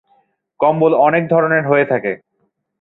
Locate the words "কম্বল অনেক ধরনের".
0.59-1.63